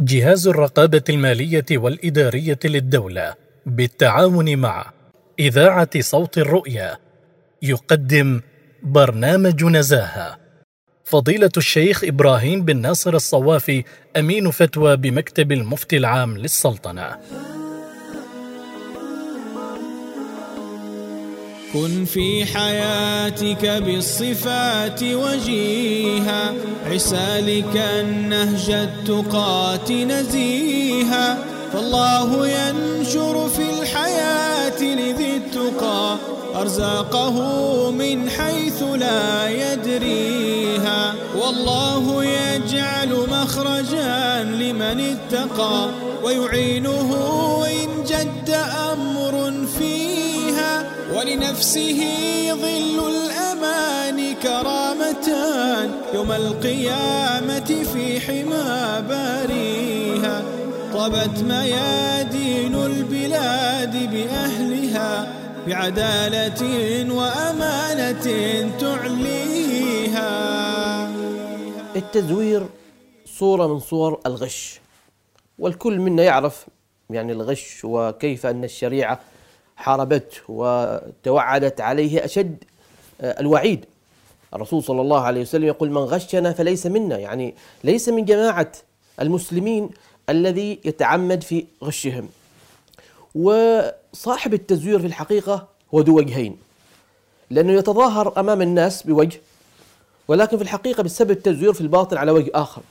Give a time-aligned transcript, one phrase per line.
[0.00, 3.34] جهاز الرقابة المالية والإدارية للدولة
[3.66, 4.92] بالتعاون مع
[5.38, 6.98] إذاعة صوت الرؤيا
[7.62, 8.40] يقدم
[8.82, 10.38] برنامج نزاهة.
[11.04, 13.84] فضيلة الشيخ إبراهيم بن ناصر الصوافي
[14.16, 17.16] أمين فتوى بمكتب المفتي العام للسلطنة.
[21.76, 26.54] كن في حياتك بالصفات وجيها.
[26.86, 31.38] عسالك النهج التقات نزيها.
[31.72, 36.16] فالله ينشر في الحياة لذي التقى.
[36.54, 37.36] أرزاقه
[37.90, 41.14] من حيث لا يدريها.
[41.42, 45.88] والله يجعل مخرجا لمن اتقى.
[46.24, 47.10] ويعينه
[47.66, 48.56] إن جد
[48.92, 50.05] أمر فيها
[51.16, 52.00] ولنفسه
[52.52, 60.42] ظل الأمان كرامتان يوم القيامة في حمى باريها
[60.94, 65.32] طبت ميادين البلاد بأهلها
[65.66, 66.62] بعدالة
[67.14, 68.26] وأمانة
[68.80, 70.30] تعليها.
[71.96, 72.66] التزوير
[73.38, 74.80] صورة من صور الغش
[75.58, 76.66] والكل منا يعرف
[77.10, 79.20] يعني الغش وكيف أن الشريعة
[79.76, 82.64] حاربته وتوعدت عليه أشد
[83.20, 83.84] الوعيد.
[84.54, 87.18] الرسول صلى الله عليه وسلم يقول من غشنا فليس منا.
[87.18, 88.72] يعني ليس من جماعة
[89.20, 89.90] المسلمين
[90.30, 92.28] الذي يتعمد في غشهم.
[93.34, 96.56] وصاحب التزوير في الحقيقة هو ذو وجهين.
[97.50, 99.40] لأنه يتظاهر أمام الناس بوجه
[100.28, 102.82] ولكن في الحقيقة بسبب التزوير في الباطن على وجه آخر.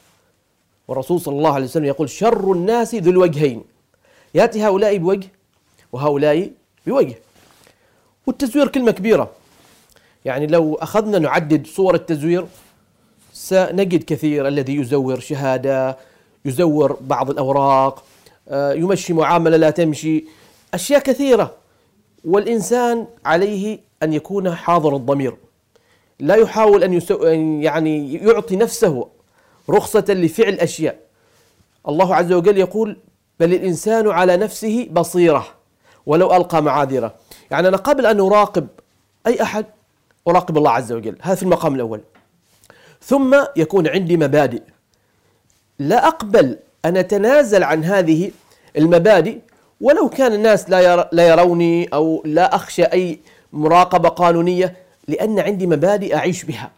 [0.88, 3.64] والرسول صلى الله عليه وسلم يقول شر الناس ذو الوجهين.
[4.36, 5.28] يأتي هؤلاء بوجه
[5.92, 6.52] وهؤلاء
[6.88, 7.16] بوجه.
[8.28, 9.32] والتزوير كلمة كبيرة.
[10.26, 12.46] يعني لو أخذنا نعدد صور التزوير
[13.34, 15.98] سنجد كثير الذي يزور شهادة
[16.46, 18.04] يزور بعض الأوراق
[18.52, 20.26] يمشي معاملة لا تمشي
[20.74, 21.54] أشياء كثيرة.
[22.26, 25.36] والإنسان عليه أن يكون حاضر الضمير.
[26.20, 29.08] لا يحاول أن يعني يعطي نفسه
[29.70, 31.00] رخصة لفعل أشياء.
[31.88, 32.98] الله عز وجل يقول
[33.40, 35.48] بل الإنسان على نفسه بصيرة.
[36.06, 37.16] ولو ألقى معاذيره.
[37.52, 38.68] يعني أنا قبل أن أراقب
[39.28, 39.66] أي أحد
[40.28, 41.18] أراقب الله عز وجل.
[41.22, 42.02] هذا في المقام الأول.
[43.02, 44.62] ثم يكون عندي مبادئ.
[45.80, 48.32] لا أقبل أن أتنازل عن هذه
[48.78, 49.38] المبادئ
[49.82, 53.20] ولو كان الناس لا لا يروني أو لا أخشى أي
[53.54, 54.78] مراقبة قانونية
[55.08, 56.72] لأن عندي مبادئ أعيش بها.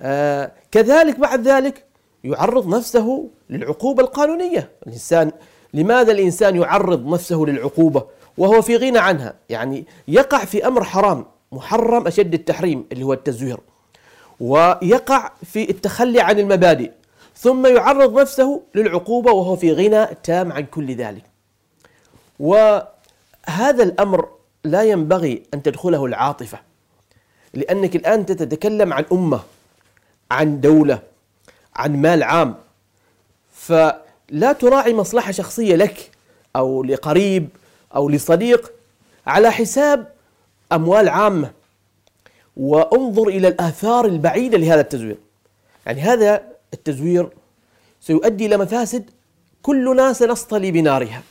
[0.00, 1.84] آه كذلك بعد ذلك
[2.24, 4.70] يعرض نفسه للعقوبة القانونية.
[4.86, 5.32] الإنسان
[5.74, 8.04] لماذا الإنسان يعرض نفسه للعقوبة
[8.38, 13.58] وهو في غنى عنها؟ يعني يقع في أمر حرام محرم أشد التحريم اللي هو التزوير
[14.40, 16.90] ويقع في التخلي عن المبادئ
[17.36, 21.22] ثم يعرض نفسه للعقوبة وهو في غنى تام عن كل ذلك.
[22.40, 24.28] وهذا الأمر
[24.64, 26.58] لا ينبغي أن تدخله العاطفة
[27.54, 29.40] لأنك الآن تتكلم عن أمة
[30.30, 30.98] عن دولة
[31.76, 32.54] عن مال عام
[34.28, 36.10] فلا تراعي مصلحة شخصية لك
[36.56, 37.48] أو لقريب
[37.94, 38.72] أو لصديق.
[39.26, 40.12] على حساب
[40.72, 41.50] أموال عامة.
[42.56, 45.16] وانظر إلى الآثار البعيدة لهذا التزوير.
[45.86, 46.42] يعني هذا
[46.74, 47.28] التزوير
[48.00, 49.10] سيؤدي إلى مفاسد
[49.62, 51.22] كلنا سنصطلي بنارها.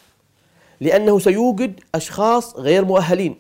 [0.82, 3.36] لأنه سيوجد أشخاص غير مؤهلين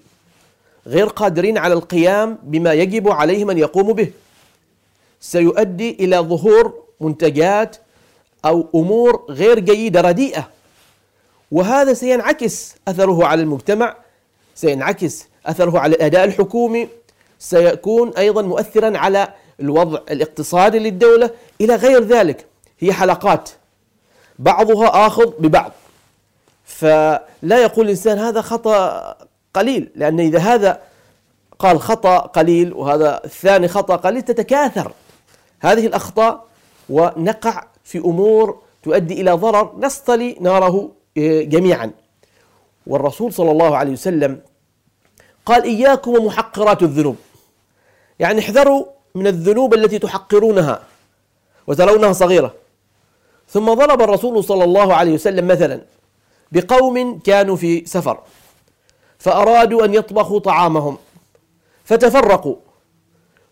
[0.88, 4.12] غير قادرين على القيام بما يجب عليهم أن يقوموا به.
[5.22, 7.78] سيؤدي إلى ظهور منتجات
[8.45, 10.49] أو أمور غير جيدة رديئة.
[11.51, 13.95] وهذا سينعكس أثره على المجتمع
[14.55, 16.89] سينعكس أثره على الأداء الحكومي
[17.39, 19.27] سيكون أيضا مؤثرا على
[19.59, 21.29] الوضع الاقتصادي للدولة.
[21.61, 22.45] إلى غير ذلك
[22.79, 23.49] هي حلقات
[24.39, 25.71] بعضها آخذ ببعض.
[26.65, 29.15] فلا يقول الإنسان هذا خطأ
[29.53, 30.81] قليل لأن إذا هذا
[31.59, 34.91] قال خطأ قليل وهذا الثاني خطأ قليل تتكاثر.
[35.61, 36.45] هذه الأخطاء
[36.89, 41.91] ونقع في أمور تؤدي إلى ضرر نصطلي ناره جميعا.
[42.87, 44.40] والرسول صلى الله عليه وسلم
[45.46, 47.16] قال إياكم ومحقرات الذنوب.
[48.19, 48.85] يعني احذروا
[49.16, 50.84] من الذنوب التي تحقرونها
[51.67, 52.53] وترونها صغيرة.
[53.49, 55.81] ثم ضرب الرسول صلى الله عليه وسلم مثلا
[56.52, 58.19] بقوم كانوا في سفر
[59.19, 60.97] فأرادوا أن يطبخوا طعامهم
[61.85, 62.55] فتفرقوا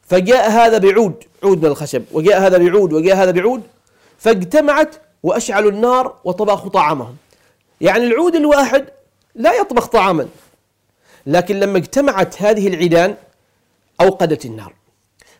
[0.01, 3.61] فجاء هذا بعود عود من الخشب وجاء هذا بعود وجاء هذا بعود
[4.21, 7.15] فاجتمعت وأشعلوا النار وطبخوا طعامهم.
[7.81, 8.85] يعني العود الواحد
[9.35, 10.27] لا يطبخ طعاما
[11.25, 13.15] لكن لما اجتمعت هذه العيدان
[14.01, 14.73] أوقدت النار.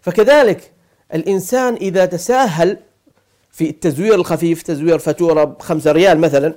[0.01, 0.72] فكذلك
[1.13, 2.78] الإنسان إذا تساهل
[3.51, 6.56] في التزوير الخفيف تزوير فاتورة بخمسة ريال مثلا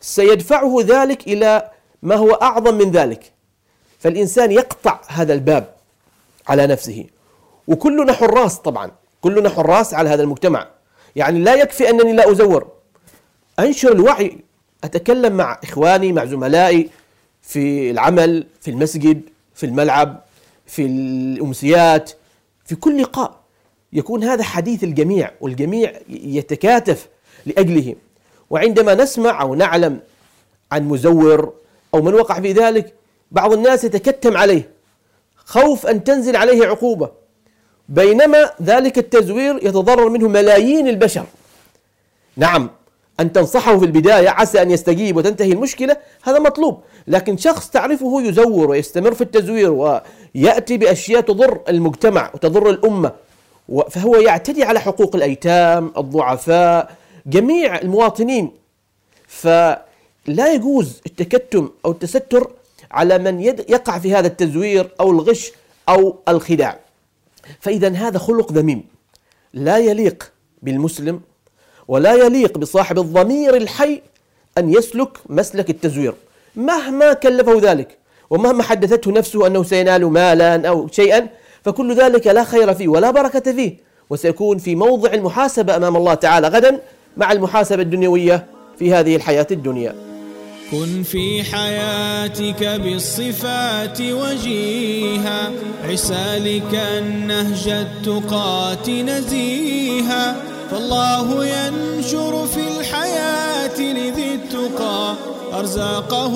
[0.00, 1.70] سيدفعه ذلك إلى
[2.02, 3.32] ما هو أعظم من ذلك.
[3.98, 5.74] فالإنسان يقطع هذا الباب
[6.48, 7.06] على نفسه.
[7.68, 8.90] وكلنا حراس طبعا
[9.20, 10.75] كلنا حراس على هذا المجتمع.
[11.16, 12.68] يعني لا يكفي أنني لا أزور.
[13.58, 14.38] أنشر الوعي
[14.84, 16.90] أتكلم مع إخواني مع زملائي
[17.42, 19.20] في العمل في المسجد
[19.54, 20.22] في الملعب
[20.66, 22.12] في الأمسيات
[22.64, 23.40] في كل لقاء.
[23.92, 27.08] يكون هذا حديث الجميع والجميع يتكاتف
[27.46, 27.94] لأجله.
[28.50, 30.00] وعندما نسمع أو نعلم
[30.72, 31.52] عن مزور
[31.94, 32.94] أو من وقع في ذلك
[33.30, 34.70] بعض الناس يتكتم عليه.
[35.36, 37.10] خوف أن تنزل عليه عقوبة.
[37.88, 41.24] بينما ذلك التزوير يتضرر منه ملايين البشر.
[42.36, 42.70] نعم
[43.20, 46.80] أن تنصحه في البداية عسى أن يستجيب وتنتهي المشكلة هذا مطلوب.
[47.06, 53.12] لكن شخص تعرفه يزور ويستمر في التزوير ويأتي بأشياء تضر المجتمع وتضر الأمة
[53.90, 56.96] فهو يعتدي على حقوق الأيتام الضعفاء
[57.26, 58.52] جميع المواطنين.
[59.28, 62.50] فلا يجوز التكتم أو التستر
[62.90, 65.52] على من يقع في هذا التزوير أو الغش
[65.88, 66.85] أو الخداع.
[67.60, 68.84] فإذا هذا خلق ذميم.
[69.54, 70.32] لا يليق
[70.62, 71.20] بالمسلم
[71.88, 74.02] ولا يليق بصاحب الضمير الحي
[74.58, 76.14] أن يسلك مسلك التزوير.
[76.56, 77.98] مهما كلفه ذلك
[78.30, 81.28] ومهما حدثته نفسه أنه سينال مالا أو شيئا
[81.64, 83.76] فكل ذلك لا خير فيه ولا بركة فيه.
[84.10, 86.80] وسيكون في موضع المحاسبة أمام الله تعالى غدا
[87.16, 88.46] مع المحاسبة الدنيوية
[88.78, 89.94] في هذه الحياة الدنيا.
[90.70, 95.50] كن في حياتك بالصفات وجيها.
[95.84, 100.36] عسالك النهج التقات نزيها.
[100.70, 105.14] فالله ينشر في الحياة لذي التقى.
[105.52, 106.34] أرزاقه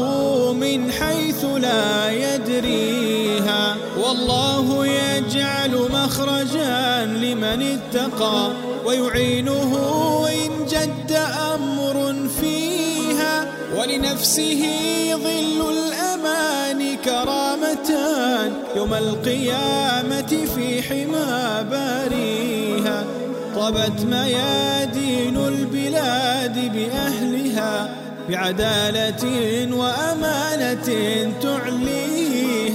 [0.53, 3.77] من حيث لا يدريها.
[4.05, 8.51] والله يجعل مخرجا لمن اتقى.
[8.85, 9.73] ويعينه
[10.29, 11.10] إن جد
[13.81, 14.63] ولنفسه
[15.15, 23.05] ظل الأمان كرامتان يوم القيامة في حمى باريها
[23.57, 27.97] طبت ميادين البلاد بأهلها
[28.29, 29.25] بعدالة
[29.77, 30.89] وأمانة
[31.43, 32.71] تعلي